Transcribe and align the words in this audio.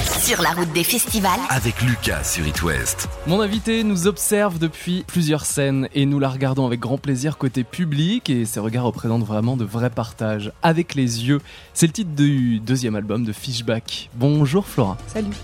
Sur 0.00 0.40
la 0.40 0.52
route 0.52 0.72
des 0.72 0.84
festivals. 0.84 1.38
Avec 1.50 1.82
Lucas 1.82 2.24
sur 2.24 2.46
It 2.46 2.62
West. 2.62 3.10
Mon 3.26 3.42
invité 3.42 3.84
nous 3.84 4.06
observe 4.06 4.58
depuis 4.58 5.04
plusieurs 5.06 5.44
scènes 5.44 5.86
et 5.94 6.06
nous 6.06 6.18
la 6.18 6.30
regardons 6.30 6.64
avec 6.64 6.80
grand 6.80 6.96
plaisir 6.96 7.36
côté 7.36 7.62
public 7.62 8.30
et 8.30 8.46
ses 8.46 8.60
regards 8.60 8.84
représentent 8.84 9.24
vraiment 9.24 9.54
de 9.54 9.66
vrais 9.66 9.90
partages. 9.90 10.50
Avec 10.62 10.94
les 10.94 11.26
yeux, 11.26 11.42
c'est 11.74 11.86
le 11.86 11.92
titre 11.92 12.10
du 12.12 12.58
deuxième 12.58 12.96
album 12.96 13.24
de 13.24 13.32
Fishback. 13.32 14.08
Bonjour 14.14 14.66
Flora. 14.66 14.96
Salut. 15.08 15.36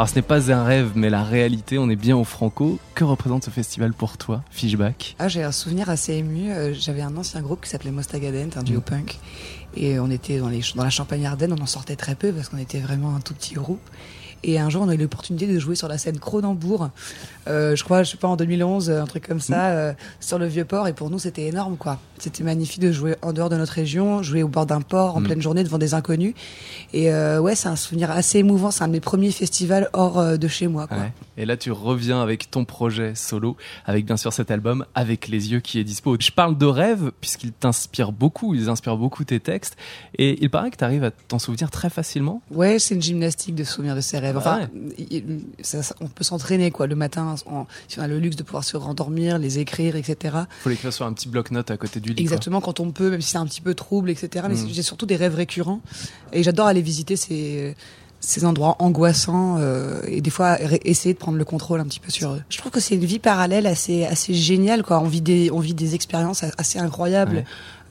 Alors 0.00 0.08
ce 0.08 0.14
n'est 0.14 0.22
pas 0.22 0.50
un 0.50 0.64
rêve 0.64 0.92
mais 0.94 1.10
la 1.10 1.22
réalité, 1.22 1.76
on 1.76 1.90
est 1.90 1.94
bien 1.94 2.16
au 2.16 2.24
Franco. 2.24 2.78
Que 2.94 3.04
représente 3.04 3.44
ce 3.44 3.50
festival 3.50 3.92
pour 3.92 4.16
toi, 4.16 4.42
Fishback? 4.50 5.14
Ah, 5.18 5.28
j'ai 5.28 5.42
un 5.42 5.52
souvenir 5.52 5.90
assez 5.90 6.14
ému. 6.14 6.50
Euh, 6.50 6.72
J'avais 6.72 7.02
un 7.02 7.14
ancien 7.18 7.42
groupe 7.42 7.60
qui 7.64 7.68
s'appelait 7.68 7.90
Mostagadent, 7.90 8.48
un 8.56 8.62
duo 8.62 8.80
punk. 8.80 9.18
Et 9.76 10.00
on 10.00 10.10
était 10.10 10.38
dans, 10.38 10.48
les, 10.48 10.62
dans 10.74 10.84
la 10.84 10.88
Champagne-Ardenne, 10.88 11.52
on 11.52 11.62
en 11.62 11.66
sortait 11.66 11.96
très 11.96 12.14
peu 12.14 12.32
parce 12.32 12.48
qu'on 12.48 12.56
était 12.56 12.78
vraiment 12.78 13.14
un 13.14 13.20
tout 13.20 13.34
petit 13.34 13.52
groupe. 13.52 13.82
Et 14.42 14.58
un 14.58 14.70
jour, 14.70 14.82
on 14.82 14.88
a 14.88 14.94
eu 14.94 14.98
l'opportunité 14.98 15.46
de 15.46 15.58
jouer 15.58 15.74
sur 15.74 15.88
la 15.88 15.98
scène 15.98 16.18
Cronenbourg. 16.18 16.90
Euh, 17.48 17.74
je 17.76 17.84
crois, 17.84 18.02
je 18.02 18.10
sais 18.12 18.16
pas, 18.16 18.28
en 18.28 18.36
2011, 18.36 18.90
un 18.90 19.04
truc 19.06 19.26
comme 19.26 19.40
ça, 19.40 19.70
euh, 19.70 19.92
sur 20.20 20.38
le 20.38 20.46
Vieux-Port. 20.46 20.88
Et 20.88 20.92
pour 20.92 21.10
nous, 21.10 21.18
c'était 21.18 21.46
énorme, 21.46 21.76
quoi. 21.76 21.98
C'était 22.18 22.44
magnifique 22.44 22.80
de 22.80 22.92
jouer 22.92 23.16
en 23.22 23.32
dehors 23.32 23.48
de 23.48 23.56
notre 23.56 23.72
région, 23.72 24.22
jouer 24.22 24.42
au 24.42 24.48
bord 24.48 24.66
d'un 24.66 24.80
port, 24.82 25.16
en 25.16 25.20
Mm. 25.20 25.24
pleine 25.24 25.42
journée, 25.42 25.64
devant 25.64 25.78
des 25.78 25.94
inconnus. 25.94 26.34
Et 26.92 27.12
euh, 27.12 27.40
ouais, 27.40 27.54
c'est 27.54 27.68
un 27.68 27.76
souvenir 27.76 28.10
assez 28.10 28.38
émouvant. 28.38 28.70
C'est 28.70 28.84
un 28.84 28.88
de 28.88 28.92
mes 28.92 29.00
premiers 29.00 29.30
festivals 29.30 29.88
hors 29.92 30.18
euh, 30.18 30.36
de 30.36 30.48
chez 30.48 30.68
moi, 30.68 30.86
quoi. 30.86 30.98
Ouais. 30.98 31.12
Et 31.36 31.46
là, 31.46 31.56
tu 31.56 31.72
reviens 31.72 32.20
avec 32.22 32.50
ton 32.50 32.64
projet 32.66 33.14
solo, 33.14 33.56
avec 33.86 34.04
bien 34.04 34.16
sûr 34.18 34.32
cet 34.32 34.50
album, 34.50 34.84
avec 34.94 35.28
les 35.28 35.52
yeux 35.52 35.60
qui 35.60 35.78
est 35.78 35.84
dispo. 35.84 36.16
Je 36.20 36.30
parle 36.30 36.58
de 36.58 36.66
rêve, 36.66 37.10
puisqu'il 37.20 37.52
t'inspire 37.52 38.12
beaucoup, 38.12 38.54
ils 38.54 38.68
inspirent 38.68 38.98
beaucoup 38.98 39.24
tes 39.24 39.40
textes. 39.40 39.76
Et 40.18 40.42
il 40.42 40.50
paraît 40.50 40.70
que 40.70 40.76
tu 40.76 40.84
arrives 40.84 41.04
à 41.04 41.10
t'en 41.10 41.38
souvenir 41.38 41.70
très 41.70 41.88
facilement. 41.90 42.42
Ouais, 42.50 42.78
c'est 42.78 42.94
une 42.94 43.02
gymnastique 43.02 43.54
de 43.54 43.64
souvenir 43.64 43.96
de 43.96 44.00
ses 44.02 44.18
rêves. 44.18 44.29
Enfin, 44.38 44.60
Ouais. 44.60 44.68
il- 45.10 45.40
ça- 45.62 45.82
ça- 45.82 45.94
on 46.00 46.06
peut 46.08 46.24
s'entraîner 46.24 46.70
quoi 46.70 46.86
le 46.86 46.94
matin 46.94 47.34
en- 47.46 47.66
si 47.88 47.98
on 47.98 48.02
a 48.02 48.08
le 48.08 48.18
luxe 48.18 48.36
de 48.36 48.42
pouvoir 48.42 48.64
se 48.64 48.76
rendormir, 48.76 49.38
les 49.38 49.58
écrire, 49.58 49.96
etc. 49.96 50.36
faut 50.62 50.68
l'écrire 50.70 50.92
sur 50.92 51.06
un 51.06 51.12
petit 51.12 51.28
bloc-notes 51.28 51.70
à 51.70 51.76
côté 51.76 52.00
du 52.00 52.10
lit. 52.10 52.14
quoi. 52.16 52.22
Exactement 52.22 52.60
quand 52.60 52.80
on 52.80 52.90
peut, 52.92 53.10
même 53.10 53.20
si 53.20 53.30
c'est 53.30 53.38
un 53.38 53.46
petit 53.46 53.60
peu 53.60 53.74
trouble, 53.74 54.10
etc. 54.10 54.46
Mais 54.48 54.54
Mm. 54.54 54.68
j'ai 54.70 54.82
surtout 54.82 55.06
des 55.06 55.16
rêves 55.16 55.34
récurrents 55.34 55.80
et 56.32 56.42
j'adore 56.42 56.66
aller 56.66 56.82
visiter 56.82 57.16
ces 57.16 57.74
ces 58.22 58.44
endroits 58.44 58.76
angoissants 58.80 59.56
euh, 59.60 60.02
et 60.06 60.20
des 60.20 60.28
fois 60.28 60.58
essayer 60.84 61.14
de 61.14 61.18
prendre 61.18 61.38
le 61.38 61.44
contrôle 61.46 61.80
un 61.80 61.86
petit 61.86 62.00
peu 62.00 62.10
sur 62.10 62.32
eux. 62.32 62.42
Je 62.50 62.58
trouve 62.58 62.70
que 62.70 62.78
c'est 62.78 62.94
une 62.94 63.06
vie 63.06 63.18
parallèle 63.18 63.66
assez 63.66 64.04
assez 64.04 64.34
géniale 64.34 64.82
quoi. 64.82 65.00
On 65.00 65.06
vit 65.08 65.22
des 65.22 65.50
on 65.50 65.58
vit 65.58 65.72
des 65.72 65.94
expériences 65.94 66.44
assez 66.58 66.78
incroyables. 66.78 67.36
Ouais. 67.36 67.44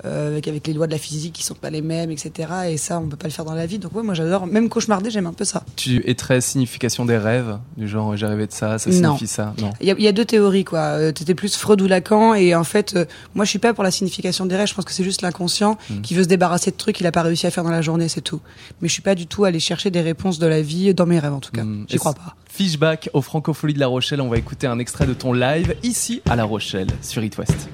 Euh, 0.05 0.29
avec, 0.29 0.47
avec 0.47 0.65
les 0.67 0.73
lois 0.73 0.87
de 0.87 0.91
la 0.91 0.97
physique 0.97 1.33
qui 1.33 1.43
sont 1.43 1.53
pas 1.55 1.69
les 1.69 1.81
mêmes, 1.81 2.11
etc. 2.11 2.49
Et 2.69 2.77
ça, 2.77 2.99
on 2.99 3.07
peut 3.07 3.17
pas 3.17 3.27
le 3.27 3.33
faire 3.33 3.45
dans 3.45 3.53
la 3.53 3.65
vie. 3.65 3.79
Donc 3.79 3.95
ouais, 3.95 4.03
moi 4.03 4.13
j'adore. 4.13 4.47
Même 4.47 4.69
cauchemarder, 4.69 5.09
j'aime 5.11 5.27
un 5.27 5.33
peu 5.33 5.45
ça. 5.45 5.63
Tu 5.75 6.03
es 6.09 6.15
très 6.15 6.41
signification 6.41 7.05
des 7.05 7.17
rêves, 7.17 7.57
du 7.77 7.87
genre 7.87 8.15
j'ai 8.15 8.25
rêvé 8.25 8.47
de 8.47 8.51
ça, 8.51 8.77
ça 8.79 8.89
Non. 8.89 8.95
signifie 9.17 9.27
ça. 9.27 9.53
Non. 9.59 9.71
Il 9.81 9.87
y 9.87 9.91
a, 9.91 9.95
il 9.97 10.03
y 10.03 10.07
a 10.07 10.11
deux 10.11 10.25
théories, 10.25 10.63
quoi. 10.65 10.79
Euh, 10.79 11.11
T'étais 11.11 11.35
plus 11.35 11.55
Freud 11.55 11.81
ou 11.81 11.87
Lacan, 11.87 12.33
et 12.33 12.55
en 12.55 12.63
fait, 12.63 12.95
euh, 12.95 13.05
moi, 13.35 13.45
je 13.45 13.49
suis 13.49 13.59
pas 13.59 13.73
pour 13.73 13.83
la 13.83 13.91
signification 13.91 14.45
des 14.45 14.55
rêves. 14.55 14.67
Je 14.67 14.73
pense 14.73 14.85
que 14.85 14.91
c'est 14.93 15.03
juste 15.03 15.21
l'inconscient 15.21 15.77
Mm. 15.89 16.01
qui 16.01 16.13
veut 16.15 16.23
se 16.23 16.27
débarrasser 16.27 16.71
de 16.71 16.75
trucs 16.77 16.95
qu'il 16.95 17.07
a 17.07 17.11
pas 17.11 17.21
réussi 17.21 17.45
à 17.47 17.51
faire 17.51 17.63
dans 17.63 17.69
la 17.71 17.81
journée, 17.81 18.07
c'est 18.09 18.21
tout. 18.21 18.39
Mais 18.81 18.87
je 18.87 18.93
suis 18.93 19.01
pas 19.01 19.15
du 19.15 19.27
tout 19.27 19.43
allé 19.45 19.59
chercher 19.59 19.89
des 19.91 20.01
réponses 20.01 20.39
de 20.39 20.47
la 20.47 20.61
vie 20.61 20.93
dans 20.93 21.05
mes 21.05 21.19
rêves, 21.19 21.33
en 21.33 21.39
tout 21.39 21.51
cas. 21.51 21.63
Mm. 21.63 21.85
J'y 21.87 21.97
crois 21.97 22.13
pas. 22.13 22.35
Fishback 22.49 23.09
au 23.13 23.21
Francofolie 23.21 23.73
de 23.73 23.79
La 23.79 23.87
Rochelle, 23.87 24.21
on 24.21 24.29
va 24.29 24.37
écouter 24.37 24.67
un 24.67 24.79
extrait 24.79 25.05
de 25.05 25.13
ton 25.13 25.33
live 25.33 25.75
ici 25.83 26.21
à 26.29 26.35
La 26.35 26.43
Rochelle 26.43 26.87
sur 27.01 27.23
It 27.23 27.37
West. 27.37 27.69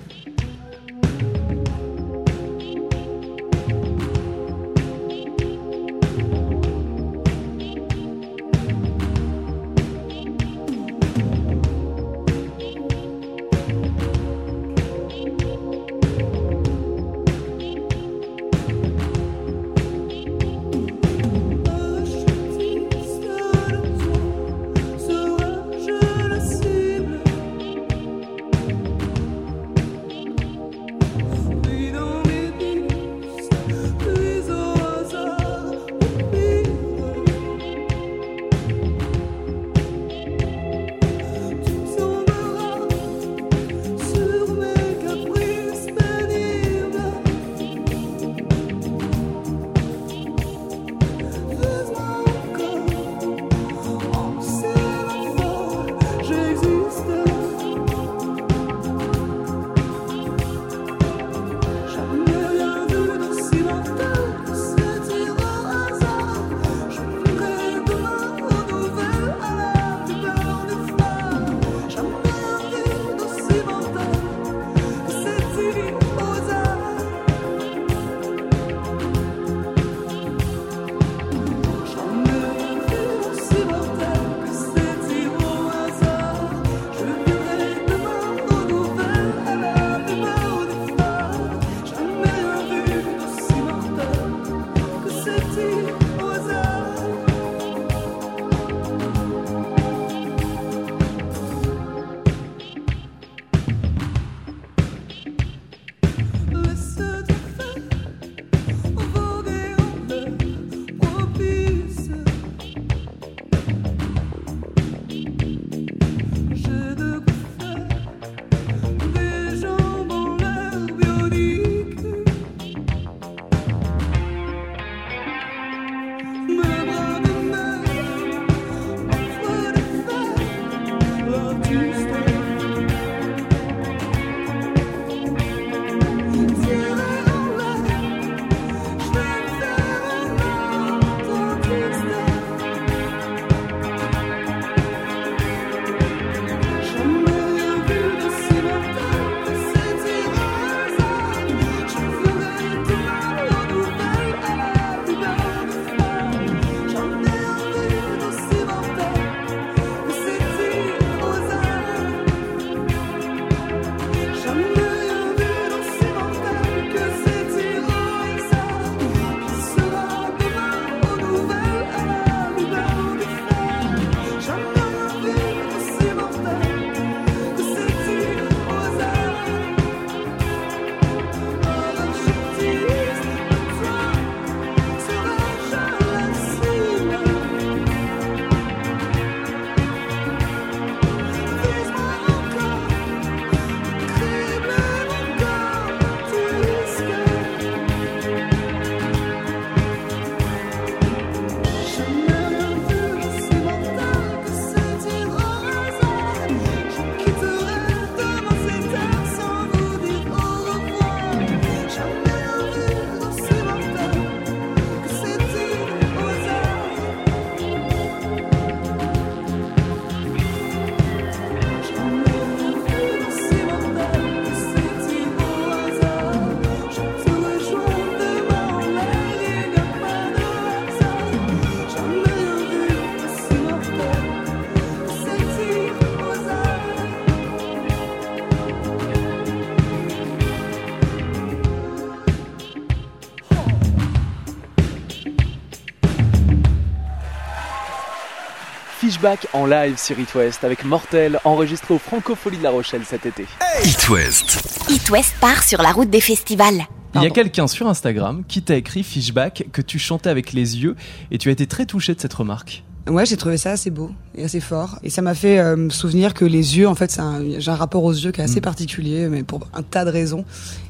En 249.54 249.66
live 249.66 249.98
sur 249.98 250.20
It 250.20 250.36
West 250.36 250.64
avec 250.64 250.86
Mortel 250.86 251.40
enregistré 251.46 251.96
au 251.96 251.98
Francofolie 251.98 252.60
de 252.60 252.64
La 252.64 252.70
Rochelle 252.70 253.02
cet 253.06 253.26
été. 253.26 253.48
It 253.84 254.08
West. 254.08 254.86
It 254.88 255.10
West 255.10 255.34
part 255.42 255.64
sur 255.64 255.82
la 255.82 255.92
route 255.92 256.12
des 256.12 256.22
festivals. 256.22 256.86
Il 257.16 257.24
y 257.24 257.26
a 257.26 257.32
quelqu'un 257.32 257.66
sur 257.66 257.88
Instagram 257.88 258.44
qui 258.48 258.62
t'a 258.62 258.76
écrit 258.76 259.02
Fishback 259.02 259.66
que 259.72 259.82
tu 259.82 259.98
chantais 259.98 260.30
avec 260.30 260.54
les 260.54 260.78
yeux 260.78 260.96
et 261.32 261.40
tu 261.40 261.50
as 261.50 261.54
été 261.54 261.66
très 261.66 261.88
touché 261.88 262.14
de 262.14 262.22
cette 262.22 262.36
remarque. 262.36 262.84
Ouais, 263.08 263.26
j'ai 263.26 263.38
trouvé 263.38 263.58
ça 263.58 263.72
assez 263.72 263.92
beau 263.92 264.10
et 264.36 264.44
assez 264.46 264.60
fort. 264.60 264.98
Et 265.04 265.12
ça 265.12 265.22
m'a 265.22 265.36
fait 265.36 265.60
euh, 265.60 265.76
me 265.76 265.90
souvenir 265.92 266.34
que 266.34 266.44
les 266.44 266.78
yeux, 266.78 266.88
en 266.88 266.96
fait, 266.96 267.20
j'ai 267.60 267.70
un 267.72 267.76
rapport 267.76 268.04
aux 268.04 268.12
yeux 268.14 268.32
qui 268.32 268.42
est 268.42 268.44
assez 268.44 268.60
Mm. 268.60 268.64
particulier, 268.64 269.28
mais 269.30 269.44
pour 269.44 269.68
un 269.76 269.84
tas 269.84 270.06
de 270.06 270.10
raisons. 270.10 270.44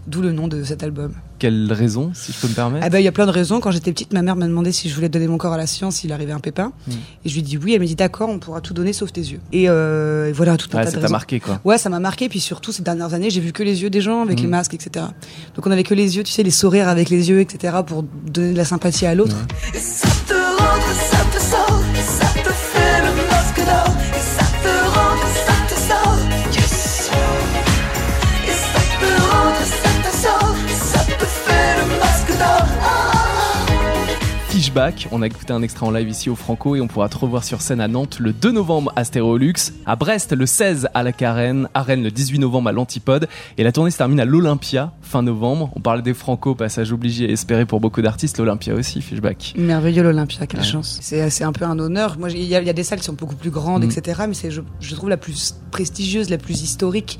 D'où 0.07 0.21
le 0.21 0.31
nom 0.31 0.47
de 0.47 0.63
cet 0.63 0.83
album. 0.83 1.13
Quelle 1.39 1.73
raison, 1.73 2.11
si 2.13 2.31
je 2.31 2.37
peux 2.39 2.47
me 2.47 2.53
permettre? 2.53 2.85
Ah 2.85 2.89
ben, 2.91 2.99
il 2.99 3.03
y 3.03 3.07
a 3.07 3.11
plein 3.11 3.25
de 3.25 3.31
raisons. 3.31 3.59
Quand 3.59 3.71
j'étais 3.71 3.91
petite, 3.91 4.13
ma 4.13 4.21
mère 4.21 4.35
m'a 4.35 4.45
demandé 4.45 4.71
si 4.71 4.87
je 4.87 4.93
voulais 4.93 5.09
donner 5.09 5.27
mon 5.27 5.39
corps 5.39 5.53
à 5.53 5.57
la 5.57 5.65
science 5.65 5.95
s'il 5.95 6.13
arrivait 6.13 6.31
un 6.31 6.39
pépin. 6.39 6.71
Mm. 6.87 6.91
Et 7.25 7.29
je 7.29 7.33
lui 7.33 7.39
ai 7.39 7.43
dit 7.43 7.57
oui. 7.57 7.73
Elle 7.73 7.79
m'a 7.79 7.85
dit 7.87 7.95
d'accord, 7.95 8.29
on 8.29 8.37
pourra 8.37 8.61
tout 8.61 8.75
donner 8.75 8.93
sauf 8.93 9.11
tes 9.11 9.21
yeux. 9.21 9.39
Et, 9.51 9.65
euh, 9.67 10.29
et 10.29 10.31
voilà, 10.31 10.57
tout 10.57 10.69
un 10.73 10.77
Ouais, 10.77 10.83
tas 10.85 10.91
ça 10.91 10.97
de 10.97 11.01
t'a 11.01 11.07
raisons. 11.07 11.11
marqué 11.11 11.39
quoi. 11.39 11.59
Ouais, 11.65 11.79
ça 11.79 11.89
m'a 11.89 11.99
marqué. 11.99 12.29
Puis 12.29 12.39
surtout, 12.39 12.71
ces 12.71 12.83
dernières 12.83 13.15
années, 13.15 13.31
j'ai 13.31 13.41
vu 13.41 13.51
que 13.51 13.63
les 13.63 13.81
yeux 13.81 13.89
des 13.89 14.01
gens 14.01 14.21
avec 14.21 14.39
Mm. 14.39 14.43
les 14.43 14.47
masques, 14.47 14.73
etc. 14.75 15.07
Donc 15.55 15.65
on 15.65 15.71
avait 15.71 15.83
que 15.83 15.95
les 15.95 16.15
yeux, 16.17 16.23
tu 16.23 16.31
sais, 16.31 16.43
les 16.43 16.51
sourires 16.51 16.87
avec 16.87 17.09
les 17.09 17.27
yeux, 17.29 17.39
etc. 17.41 17.77
pour 17.85 18.03
donner 18.03 18.53
de 18.53 18.57
la 18.57 18.65
sympathie 18.65 19.07
à 19.07 19.15
l'autre. 19.15 19.35
Le 23.65 24.04
On 35.11 35.21
a 35.21 35.27
écouté 35.27 35.53
un 35.53 35.61
extrait 35.61 35.85
en 35.85 35.91
live 35.91 36.09
ici 36.09 36.29
au 36.29 36.35
Franco 36.35 36.75
et 36.75 36.81
on 36.81 36.87
pourra 36.87 37.07
te 37.07 37.17
revoir 37.17 37.45
sur 37.45 37.61
scène 37.61 37.79
à 37.79 37.87
Nantes 37.87 38.17
le 38.19 38.33
2 38.33 38.51
novembre 38.51 38.91
à 38.97 39.05
Stéréolux, 39.05 39.53
à 39.85 39.95
Brest 39.95 40.33
le 40.33 40.45
16 40.45 40.89
à 40.93 41.01
la 41.01 41.13
Carène, 41.13 41.69
à 41.73 41.81
Rennes 41.81 42.03
le 42.03 42.11
18 42.11 42.39
novembre 42.39 42.67
à 42.67 42.71
l'Antipode 42.73 43.29
et 43.57 43.63
la 43.63 43.71
tournée 43.71 43.89
se 43.89 43.97
termine 43.97 44.19
à 44.19 44.25
l'Olympia 44.25 44.91
fin 45.01 45.21
novembre. 45.21 45.71
On 45.77 45.79
parlait 45.79 46.01
des 46.01 46.13
Franco, 46.13 46.55
passage 46.55 46.91
obligé 46.91 47.23
et 47.23 47.31
espéré 47.31 47.65
pour 47.65 47.79
beaucoup 47.79 48.01
d'artistes, 48.01 48.37
l'Olympia 48.37 48.73
aussi, 48.75 49.01
Fishback. 49.01 49.53
Merveilleux 49.57 50.03
l'Olympia, 50.03 50.45
quelle 50.45 50.59
Ouais. 50.59 50.65
chance. 50.65 50.99
C'est 51.01 51.29
c'est 51.29 51.45
un 51.45 51.53
peu 51.53 51.63
un 51.63 51.79
honneur. 51.79 52.17
Moi, 52.19 52.29
il 52.31 52.43
y, 52.43 52.53
a- 52.53 52.59
il 52.59 52.67
y 52.67 52.69
a 52.69 52.73
des 52.73 52.83
salles 52.83 52.99
qui 52.99 53.05
sont 53.05 53.13
beaucoup 53.13 53.35
plus 53.35 53.51
grandes, 53.51 53.85
Mm. 53.85 53.91
etc. 53.91 54.23
Mais 54.27 54.33
c'est, 54.33 54.51
je, 54.51 54.59
je 54.81 54.93
trouve, 54.93 55.07
la 55.09 55.15
plus 55.17 55.55
prestigieuse, 55.71 56.29
la 56.29 56.37
plus 56.37 56.61
historique, 56.63 57.17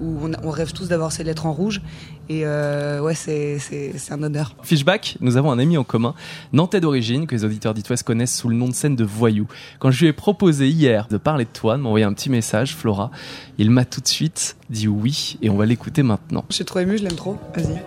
où 0.00 0.18
on, 0.22 0.32
on 0.42 0.50
rêve 0.50 0.72
tous 0.72 0.88
d'avoir 0.88 1.12
ces 1.12 1.24
lettres 1.24 1.46
en 1.46 1.52
rouge. 1.52 1.80
Et 2.28 2.42
euh, 2.44 3.00
ouais, 3.00 3.14
c'est 3.14 3.58
c'est- 3.58 3.96
c'est 3.96 4.12
un 4.12 4.22
honneur. 4.22 4.54
Fishback, 4.62 5.16
nous 5.20 5.36
avons 5.36 5.50
un 5.52 5.58
ami 5.58 5.76
en 5.78 5.84
commun, 5.84 6.14
nantais 6.52 6.80
d'origine, 6.80 7.26
que 7.26 7.34
les 7.34 7.44
auditeurs 7.44 7.72
d'It 7.74 7.88
West 7.88 8.02
connaissent 8.02 8.36
sous 8.36 8.48
le 8.48 8.56
nom 8.56 8.68
de 8.68 8.74
scène 8.74 8.96
de 8.96 9.04
Voyou. 9.04 9.46
Quand 9.78 9.90
je 9.90 10.00
lui 10.00 10.08
ai 10.08 10.12
proposé 10.12 10.68
hier 10.68 11.06
de 11.08 11.16
parler 11.18 11.44
de 11.44 11.50
toi, 11.52 11.76
de 11.76 11.82
m'envoyer 11.82 12.04
un 12.04 12.12
petit 12.12 12.30
message, 12.30 12.74
Flora, 12.74 13.10
il 13.58 13.70
m'a 13.70 13.84
tout 13.84 14.00
de 14.00 14.08
suite 14.08 14.56
dit 14.70 14.88
oui 14.88 15.38
et 15.42 15.50
on 15.50 15.56
va 15.56 15.66
l'écouter 15.66 16.02
maintenant. 16.02 16.44
Je 16.50 16.56
suis 16.56 16.64
trop 16.64 16.80
émue, 16.80 16.98
je 16.98 17.04
l'aime 17.04 17.14
trop. 17.14 17.36
Vas-y. 17.54 17.80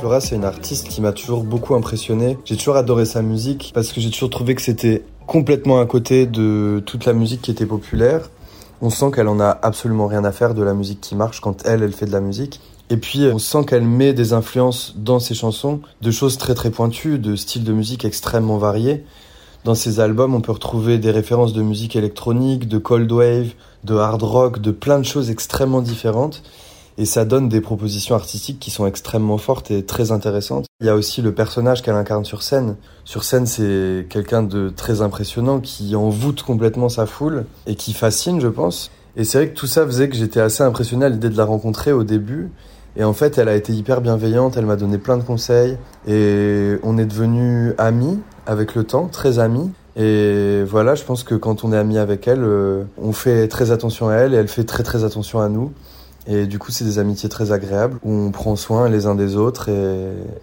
Flora, 0.00 0.22
c'est 0.22 0.36
une 0.36 0.46
artiste 0.46 0.88
qui 0.88 1.02
m'a 1.02 1.12
toujours 1.12 1.44
beaucoup 1.44 1.74
impressionné. 1.74 2.38
J'ai 2.46 2.56
toujours 2.56 2.76
adoré 2.76 3.04
sa 3.04 3.20
musique 3.20 3.70
parce 3.74 3.92
que 3.92 4.00
j'ai 4.00 4.10
toujours 4.10 4.30
trouvé 4.30 4.54
que 4.54 4.62
c'était 4.62 5.02
complètement 5.26 5.78
à 5.78 5.84
côté 5.84 6.24
de 6.24 6.82
toute 6.86 7.04
la 7.04 7.12
musique 7.12 7.42
qui 7.42 7.50
était 7.50 7.66
populaire. 7.66 8.30
On 8.80 8.88
sent 8.88 9.10
qu'elle 9.14 9.28
en 9.28 9.40
a 9.40 9.50
absolument 9.50 10.06
rien 10.06 10.24
à 10.24 10.32
faire 10.32 10.54
de 10.54 10.62
la 10.62 10.72
musique 10.72 11.02
qui 11.02 11.14
marche 11.14 11.40
quand 11.40 11.66
elle, 11.66 11.82
elle 11.82 11.92
fait 11.92 12.06
de 12.06 12.12
la 12.12 12.22
musique. 12.22 12.62
Et 12.88 12.96
puis, 12.96 13.26
on 13.30 13.38
sent 13.38 13.66
qu'elle 13.66 13.82
met 13.82 14.14
des 14.14 14.32
influences 14.32 14.94
dans 14.96 15.20
ses 15.20 15.34
chansons, 15.34 15.80
de 16.00 16.10
choses 16.10 16.38
très 16.38 16.54
très 16.54 16.70
pointues, 16.70 17.18
de 17.18 17.36
styles 17.36 17.64
de 17.64 17.72
musique 17.74 18.06
extrêmement 18.06 18.56
variés. 18.56 19.04
Dans 19.64 19.74
ses 19.74 20.00
albums, 20.00 20.34
on 20.34 20.40
peut 20.40 20.52
retrouver 20.52 20.96
des 20.96 21.10
références 21.10 21.52
de 21.52 21.60
musique 21.60 21.94
électronique, 21.94 22.68
de 22.68 22.78
cold 22.78 23.12
wave, 23.12 23.52
de 23.84 23.96
hard 23.96 24.22
rock, 24.22 24.60
de 24.62 24.70
plein 24.70 24.98
de 24.98 25.04
choses 25.04 25.28
extrêmement 25.28 25.82
différentes. 25.82 26.42
Et 27.00 27.06
ça 27.06 27.24
donne 27.24 27.48
des 27.48 27.62
propositions 27.62 28.14
artistiques 28.14 28.60
qui 28.60 28.70
sont 28.70 28.86
extrêmement 28.86 29.38
fortes 29.38 29.70
et 29.70 29.86
très 29.86 30.12
intéressantes. 30.12 30.66
Il 30.80 30.86
y 30.86 30.90
a 30.90 30.94
aussi 30.94 31.22
le 31.22 31.32
personnage 31.32 31.80
qu'elle 31.80 31.94
incarne 31.94 32.26
sur 32.26 32.42
scène. 32.42 32.76
Sur 33.06 33.24
scène, 33.24 33.46
c'est 33.46 34.06
quelqu'un 34.10 34.42
de 34.42 34.68
très 34.68 35.00
impressionnant 35.00 35.60
qui 35.60 35.96
envoûte 35.96 36.42
complètement 36.42 36.90
sa 36.90 37.06
foule 37.06 37.46
et 37.66 37.74
qui 37.74 37.94
fascine, 37.94 38.38
je 38.38 38.48
pense. 38.48 38.90
Et 39.16 39.24
c'est 39.24 39.38
vrai 39.38 39.48
que 39.48 39.54
tout 39.54 39.66
ça 39.66 39.86
faisait 39.86 40.10
que 40.10 40.14
j'étais 40.14 40.40
assez 40.40 40.62
impressionné 40.62 41.06
à 41.06 41.08
l'idée 41.08 41.30
de 41.30 41.38
la 41.38 41.46
rencontrer 41.46 41.90
au 41.90 42.04
début. 42.04 42.50
Et 42.96 43.04
en 43.04 43.14
fait, 43.14 43.38
elle 43.38 43.48
a 43.48 43.54
été 43.54 43.72
hyper 43.72 44.02
bienveillante, 44.02 44.58
elle 44.58 44.66
m'a 44.66 44.76
donné 44.76 44.98
plein 44.98 45.16
de 45.16 45.22
conseils. 45.22 45.78
Et 46.06 46.74
on 46.82 46.98
est 46.98 47.06
devenus 47.06 47.72
amis 47.78 48.18
avec 48.44 48.74
le 48.74 48.84
temps, 48.84 49.08
très 49.10 49.38
amis. 49.38 49.70
Et 49.96 50.64
voilà, 50.64 50.96
je 50.96 51.04
pense 51.04 51.24
que 51.24 51.34
quand 51.34 51.64
on 51.64 51.72
est 51.72 51.78
amis 51.78 51.96
avec 51.96 52.28
elle, 52.28 52.44
euh, 52.44 52.84
on 52.98 53.12
fait 53.12 53.48
très 53.48 53.70
attention 53.70 54.10
à 54.10 54.16
elle 54.16 54.34
et 54.34 54.36
elle 54.36 54.48
fait 54.48 54.64
très 54.64 54.82
très 54.82 55.02
attention 55.02 55.40
à 55.40 55.48
nous. 55.48 55.72
Et 56.26 56.46
du 56.46 56.58
coup, 56.58 56.70
c'est 56.70 56.84
des 56.84 56.98
amitiés 56.98 57.28
très 57.28 57.52
agréables 57.52 57.98
où 58.02 58.12
on 58.12 58.30
prend 58.30 58.56
soin 58.56 58.88
les 58.88 59.06
uns 59.06 59.14
des 59.14 59.36
autres 59.36 59.68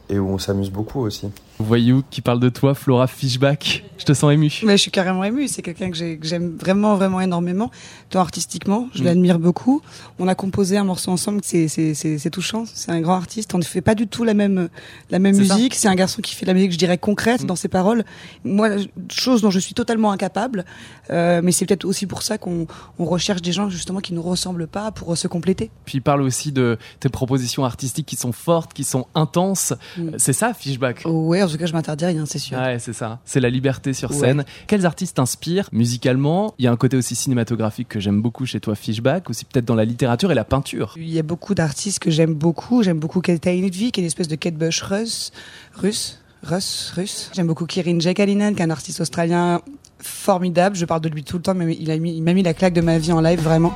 et, 0.10 0.19
où 0.19 0.27
on 0.29 0.38
s'amuse 0.38 0.72
beaucoup 0.72 1.01
aussi. 1.01 1.29
Voyou 1.60 2.04
qui 2.12 2.22
parle 2.22 2.40
de 2.40 2.50
toi, 2.50 2.76
Flora 2.76 3.08
Fishback. 3.08 3.84
Je 3.98 4.06
te 4.06 4.14
sens 4.14 4.32
ému. 4.32 4.54
Mais 4.64 4.78
je 4.78 4.82
suis 4.84 4.92
carrément 4.92 5.24
émue. 5.24 5.48
C'est 5.48 5.64
quelqu'un 5.64 5.90
que 5.90 5.98
j'ai- 5.98 6.18
que 6.20 6.28
j'aime 6.28 6.56
vraiment, 6.56 6.96
vraiment 6.96 7.20
énormément. 7.20 7.72
Tant 8.12 8.20
artistiquement, 8.20 8.88
je 8.94 9.04
l'admire 9.04 9.40
beaucoup. 9.40 9.82
On 10.20 10.28
a 10.28 10.36
composé 10.36 10.78
un 10.78 10.84
morceau 10.84 11.10
ensemble. 11.12 11.40
C'est, 11.44 12.30
touchant. 12.32 12.66
C'est 12.72 12.92
un 12.92 13.02
grand 13.02 13.16
artiste. 13.16 13.56
On 13.56 13.58
ne 13.58 13.64
fait 13.64 13.82
pas 13.82 13.96
du 13.96 14.08
tout 14.08 14.24
la 14.24 14.36
même, 14.36 14.70
la 15.10 15.18
même 15.18 15.36
musique. 15.36 15.74
C'est 15.74 15.88
un 15.88 15.96
garçon 15.96 16.22
qui 16.22 16.36
fait 16.36 16.46
de 16.46 16.52
la 16.52 16.54
musique, 16.54 16.74
je 16.74 16.78
dirais, 16.78 17.00
concrète 17.00 17.42
Mm. 17.44 17.48
dans 17.48 17.56
ses 17.56 17.70
paroles. 17.70 18.06
Moi, 18.44 18.70
chose 19.12 19.42
dont 19.42 19.50
je 19.50 19.58
suis 19.60 19.74
totalement 19.74 20.12
incapable. 20.12 20.64
Euh, 21.10 21.42
mais 21.44 21.52
c'est 21.52 21.66
peut-être 21.66 21.86
aussi 21.86 22.06
pour 22.06 22.22
ça 22.22 22.38
qu'on 22.38 22.68
on 23.00 23.06
recherche 23.06 23.42
des 23.42 23.52
gens 23.52 23.68
justement 23.70 24.00
qui 24.00 24.14
nous 24.14 24.22
ressemblent 24.22 24.68
pas 24.68 24.92
pour 24.92 25.18
se 25.18 25.28
compléter. 25.28 25.72
Puis 25.86 25.98
il 25.98 26.02
parle 26.02 26.22
aussi 26.22 26.52
de 26.52 26.78
tes 27.00 27.10
propositions 27.10 27.66
artistiques 27.66 28.06
qui 28.06 28.16
sont 28.16 28.32
fortes, 28.32 28.74
qui 28.74 28.84
sont 28.84 29.08
intenses. 29.16 29.74
Mm. 29.98 30.10
C'est 30.18 30.34
ça, 30.34 30.54
Fishback 30.54 31.02
Ouais, 31.06 31.47
en 31.48 31.51
tout 31.51 31.58
cas, 31.58 31.66
je 31.66 31.74
m'interdis 31.74 32.06
rien, 32.06 32.25
c'est 32.25 32.39
sûr. 32.39 32.58
Ouais, 32.58 32.77
c'est 32.80 32.94
ça. 32.94 33.20
C'est 33.25 33.39
la 33.39 33.50
liberté 33.50 33.94
sur 33.94 34.12
Ouais. 34.12 34.18
scène. 34.18 34.46
Quels 34.68 34.86
artistes 34.86 35.16
t'inspirent 35.18 35.70
musicalement? 35.72 36.54
Il 36.60 36.66
y 36.66 36.68
a 36.68 36.72
un 36.72 36.75
côté 36.77 36.98
aussi 36.98 37.16
cinématographique 37.16 37.88
que 37.89 38.00
j'aime 38.00 38.22
beaucoup 38.22 38.46
chez 38.46 38.60
toi, 38.60 38.75
Fishback, 38.75 39.30
aussi 39.30 39.46
peut-être 39.46 39.66
dans 39.66 39.75
la 39.75 39.86
littérature 39.86 40.32
et 40.32 40.36
la 40.36 40.44
peinture. 40.46 40.94
Il 40.98 41.10
y 41.10 41.20
a 41.20 41.24
beaucoup 41.24 41.56
d'artistes 41.56 42.00
que 42.00 42.12
j'aime 42.12 42.34
beaucoup. 42.34 42.84
J'aime 42.84 43.00
beaucoup 43.00 43.22
Kate 43.22 43.46
Inutvi, 43.48 43.92
qui 43.92 44.00
est 44.00 44.04
une 44.04 44.08
espèce 44.08 44.27
de 44.27 44.36
Kate 44.36 44.56
Bush 44.56 44.82
russe. 44.84 45.32
Russe 45.75 46.20
Russe, 46.44 46.94
russe. 46.96 47.32
J'aime 47.36 47.48
beaucoup 47.48 47.66
Kirin 47.66 48.00
Jekalinen, 48.00 48.54
qui 48.56 48.62
est 48.62 48.66
un 48.66 48.70
artiste 48.70 49.01
australien 49.01 49.60
formidable. 50.00 50.75
Je 50.75 50.86
parle 50.86 51.01
de 51.01 51.10
lui 51.10 51.24
tout 51.24 51.38
le 51.38 51.42
temps, 51.42 51.56
mais 51.56 51.75
il 51.80 51.89
a 51.89 51.98
mis- 51.98 52.16
il 52.16 52.22
m'a 52.22 52.34
mis 52.34 52.44
la 52.44 52.54
claque 52.54 52.74
de 52.74 52.82
ma 52.82 53.00
vie 53.00 53.12
en 53.12 53.22
live, 53.22 53.42
vraiment. 53.42 53.74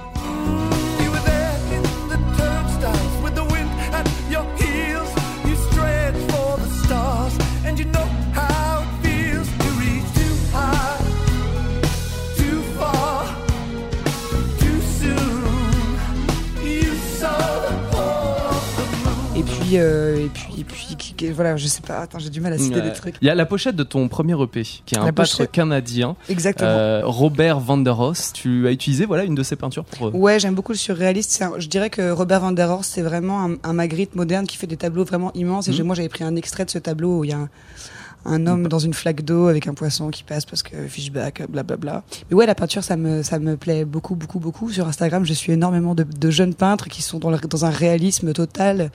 Voilà, 21.30 21.56
je 21.58 21.68
sais 21.68 21.82
pas. 21.82 22.00
Attends, 22.00 22.18
j'ai 22.20 22.30
du 22.30 22.42
mal 22.42 22.54
à 22.54 22.58
citer 22.58 22.76
Ouais. 22.78 22.82
des 22.82 22.94
trucs. 22.94 23.16
Il 23.22 23.28
y 23.28 23.30
a 23.30 23.36
la 23.36 23.46
pochette 23.46 23.76
de 23.76 23.84
ton 23.84 24.08
premier 24.08 24.34
EP, 24.42 24.64
qui 24.64 24.96
est 24.96 24.98
un 24.98 25.06
La 25.06 25.12
peintre 25.14 25.30
pochette. 25.32 25.52
canadien, 25.52 26.16
Exactement. 26.30 26.70
euh, 26.70 27.02
Robert 27.06 27.60
Vanderos. 27.60 28.14
Tu 28.34 28.68
as 28.68 28.72
utilisé 28.72 29.06
voilà 29.06 29.24
une 29.24 29.36
de 29.36 29.44
ses 29.44 29.56
peintures 29.56 29.86
pour. 29.86 30.08
euh, 30.08 30.12
Ouais, 30.12 30.40
j'aime 30.40 30.56
beaucoup 30.56 30.72
le 30.72 30.78
surréaliste. 30.78 31.42
Un- 31.42 31.60
je 31.60 31.68
dirais 31.68 31.90
que 31.90 32.12
Robert 32.12 32.42
Van 32.42 32.52
der 32.52 32.70
Horst, 32.70 32.92
c'est 32.96 33.02
vraiment 33.04 33.46
un, 33.46 33.56
un 33.64 33.74
Magritte 33.74 34.16
moderne 34.16 34.48
qui 34.48 34.58
fait 34.58 34.68
des 34.68 34.78
tableaux 34.78 35.04
vraiment 35.06 35.32
immenses. 35.34 35.68
Et 35.68 35.72
Mhm. 35.72 35.84
moi, 35.84 35.96
j'avais 35.96 36.10
pris 36.10 36.24
un 36.24 36.36
extrait 36.36 36.66
de 36.66 36.70
ce 36.72 36.80
tableau 36.80 37.20
où 37.20 37.24
il 37.24 37.30
y 37.30 37.34
a 37.34 37.38
un, 37.38 37.50
un 38.24 38.46
homme 38.46 38.68
dans 38.68 38.78
une 38.78 38.94
flaque 38.94 39.24
d'eau 39.26 39.48
avec 39.48 39.66
un 39.68 39.74
poisson 39.74 40.12
qui 40.12 40.24
passe 40.24 40.46
parce 40.46 40.62
que 40.62 40.76
fishback, 40.88 41.42
blablabla. 41.50 42.04
Mais 42.30 42.36
ouais, 42.38 42.46
la 42.46 42.54
peinture, 42.54 42.84
ça 42.84 42.96
me, 42.96 43.24
ça 43.24 43.40
me 43.40 43.58
plaît 43.58 43.84
beaucoup, 43.84 44.14
beaucoup, 44.14 44.40
beaucoup. 44.40 44.70
Sur 44.72 44.88
Instagram, 44.88 45.26
je 45.26 45.34
suis 45.34 45.54
énormément 45.54 45.96
de, 45.96 46.04
de 46.04 46.30
jeunes 46.30 46.54
peintres 46.54 46.88
qui 46.88 47.02
sont 47.02 47.18
dans, 47.18 47.32
le- 47.32 47.40
dans 47.40 47.66
un 47.66 47.72
réalisme 47.72 48.32
total. 48.32 48.92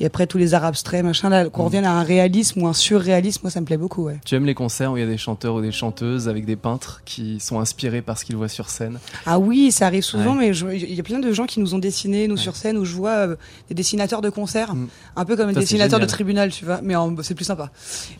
Et 0.00 0.06
après, 0.06 0.26
tous 0.26 0.38
les 0.38 0.54
arts 0.54 0.64
abstraits, 0.64 1.04
machin, 1.04 1.28
là, 1.28 1.48
qu'on 1.50 1.60
Mhm. 1.60 1.66
revienne 1.66 1.84
à 1.84 1.92
un 1.92 2.02
réalisme 2.02 2.62
ou 2.62 2.66
un 2.66 2.72
surréalisme, 2.72 3.40
moi, 3.44 3.50
ça 3.50 3.60
me 3.60 3.66
plaît 3.66 3.76
beaucoup, 3.76 4.04
ouais. 4.04 4.18
Tu 4.24 4.34
aimes 4.34 4.46
les 4.46 4.54
concerts 4.54 4.92
où 4.92 4.96
il 4.96 5.00
y 5.00 5.02
a 5.02 5.06
des 5.06 5.18
chanteurs 5.18 5.54
ou 5.56 5.60
des 5.60 5.72
chanteuses 5.72 6.26
avec 6.28 6.46
des 6.46 6.56
peintres 6.56 7.02
qui 7.04 7.38
sont 7.38 7.60
inspirés 7.60 8.00
par 8.00 8.16
ce 8.16 8.24
qu'ils 8.24 8.36
voient 8.36 8.48
sur 8.48 8.70
scène? 8.70 8.98
Ah 9.26 9.38
oui, 9.38 9.70
ça 9.72 9.86
arrive 9.86 10.02
souvent, 10.02 10.36
Ouais. 10.36 10.50
mais 10.50 10.56
il 10.78 10.94
y 10.94 11.00
a 11.00 11.02
plein 11.02 11.18
de 11.18 11.32
gens 11.32 11.44
qui 11.46 11.60
nous 11.60 11.74
ont 11.74 11.78
dessiné, 11.78 12.28
nous 12.28 12.38
sur 12.38 12.56
scène, 12.56 12.78
où 12.78 12.84
je 12.86 12.94
vois 12.94 13.10
euh, 13.10 13.36
des 13.68 13.74
dessinateurs 13.74 14.22
de 14.22 14.30
concerts, 14.30 14.74
Mm. 14.74 14.88
un 15.16 15.24
peu 15.26 15.36
comme 15.36 15.50
un 15.50 15.52
dessinateur 15.52 16.00
de 16.00 16.06
tribunal, 16.06 16.50
tu 16.50 16.64
vois, 16.64 16.80
mais 16.82 16.94
c'est 17.22 17.34
plus 17.34 17.44
sympa. 17.44 17.70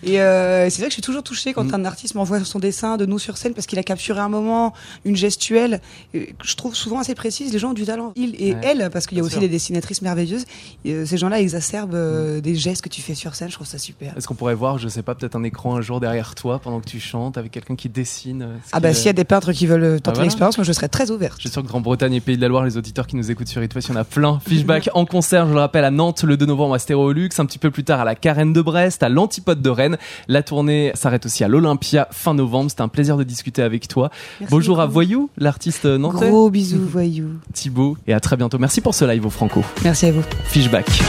Et, 0.02 0.20
euh, 0.20 0.68
c'est 0.68 0.78
vrai 0.82 0.87
que 0.88 0.90
je 0.90 0.94
suis 0.96 1.02
toujours 1.02 1.22
touchée 1.22 1.54
quand 1.54 1.64
Mm. 1.64 1.75
un 1.76 1.84
artiste 1.87 2.14
m'envoie 2.14 2.44
son 2.44 2.58
dessin 2.58 2.99
de 2.99 3.06
nous 3.06 3.18
sur 3.18 3.38
scène 3.38 3.54
parce 3.54 3.66
qu'il 3.66 3.78
a 3.78 3.82
capturé 3.82 4.20
un 4.20 4.28
moment, 4.28 4.75
une 5.06 5.16
gestuelle 5.16 5.80
euh, 6.14 6.25
que 6.38 6.46
je 6.46 6.56
trouve 6.56 6.75
souvent 6.75 6.99
assez 7.00 7.14
précise. 7.14 7.52
Les 7.54 7.58
gens 7.58 7.70
ont 7.70 7.75
du 7.75 7.87
talent. 7.87 8.12
Il 8.16 8.34
et 8.38 8.52
Ouais, 8.54 8.60
elle, 8.64 8.90
parce 8.92 9.06
qu'il 9.06 9.16
y 9.16 9.20
a 9.20 9.25
aussi 9.25 9.32
sûr. 9.32 9.40
des 9.40 9.49
dessinatrices 9.49 10.02
merveilleuses. 10.02 10.44
euh, 10.87 11.06
ces 11.06 11.16
gens-là 11.16 11.40
exacerbent 11.40 11.69
euh, 11.92 12.40
des 12.40 12.54
gestes 12.54 12.82
que 12.82 12.88
tu 12.88 13.00
fais 13.00 13.14
sur 13.14 13.34
scène. 13.34 13.48
Je 13.48 13.54
trouve 13.54 13.66
ça 13.66 13.78
super. 13.78 14.16
Est-ce 14.16 14.26
qu'on 14.26 14.34
pourrait 14.34 14.54
voir, 14.54 14.78
je 14.78 14.88
sais 14.88 15.02
pas, 15.02 15.14
peut-être 15.14 15.36
un 15.36 15.42
écran 15.42 15.76
un 15.76 15.80
jour 15.80 16.00
derrière 16.00 16.34
toi 16.34 16.58
pendant 16.58 16.80
que 16.80 16.86
tu 16.86 17.00
chantes 17.00 17.38
avec 17.38 17.52
quelqu'un 17.52 17.76
qui 17.76 17.88
dessine 17.88 18.42
euh, 18.42 18.56
Ah 18.72 18.80
bah 18.80 18.92
s'il 18.92 19.06
y 19.06 19.10
a 19.10 19.12
des 19.12 19.24
peintres 19.24 19.52
qui 19.52 19.66
veulent 19.66 19.82
euh, 19.82 19.98
tenter 19.98 20.16
voilà. 20.16 20.22
l'expérience, 20.24 20.58
moi 20.58 20.64
je 20.64 20.72
serais 20.72 20.88
très 20.88 21.10
ouverte. 21.10 21.34
Je 21.36 21.42
suis 21.42 21.50
sûr 21.50 21.62
que 21.62 21.68
Grande-Bretagne 21.68 22.14
et 22.14 22.20
Pays 22.20 22.36
de 22.36 22.42
la 22.42 22.48
Loire, 22.48 22.64
les 22.64 22.76
auditeurs 22.76 23.06
qui 23.06 23.16
nous 23.16 23.30
écoutent 23.30 23.48
sur 23.48 23.62
It 23.62 23.74
West, 23.74 23.88
il 23.88 23.92
y 23.92 23.96
en 23.96 24.00
a 24.00 24.04
plein. 24.04 24.40
Fishback 24.46 24.90
en 24.94 25.04
concert, 25.04 25.46
je 25.46 25.52
le 25.52 25.60
rappelle, 25.60 25.84
à 25.84 25.90
Nantes 25.90 26.22
le 26.24 26.36
2 26.36 26.46
novembre 26.46 26.74
à 26.74 26.78
Stéréolux, 26.78 27.30
un 27.38 27.46
petit 27.46 27.58
peu 27.58 27.70
plus 27.70 27.84
tard 27.84 28.00
à 28.00 28.04
la 28.04 28.14
Carène 28.14 28.52
de 28.52 28.62
Brest, 28.62 29.02
à 29.02 29.08
l'Antipode 29.08 29.62
de 29.62 29.70
Rennes. 29.70 29.98
La 30.28 30.42
tournée 30.42 30.92
s'arrête 30.94 31.26
aussi 31.26 31.44
à 31.44 31.48
l'Olympia 31.48 32.08
fin 32.10 32.34
novembre. 32.34 32.70
C'était 32.70 32.82
un 32.82 32.88
plaisir 32.88 33.16
de 33.16 33.24
discuter 33.24 33.62
avec 33.62 33.88
toi. 33.88 34.10
Merci 34.40 34.50
Bonjour 34.50 34.80
à. 34.80 34.86
Voyou, 34.86 35.30
l'artiste 35.38 35.84
nantais, 35.84 36.28
Gros 36.28 36.50
bisous, 36.50 36.84
voyou. 36.84 37.36
Thibaut, 37.52 37.96
et 38.06 38.12
à 38.12 38.20
très 38.20 38.36
bientôt. 38.36 38.58
Merci 38.58 38.80
pour 38.80 38.94
ce 38.94 39.04
live 39.04 39.24
au 39.24 39.30
Franco. 39.30 39.64
Merci 39.84 40.06
à 40.06 40.12
vous. 40.12 40.22
Fishback. 40.44 41.00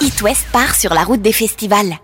It 0.00 0.22
West. 0.22 0.46
Part 0.52 0.74
sur 0.74 0.94
la 0.94 1.04
route 1.04 1.22
des 1.22 1.32
festivals. 1.32 1.98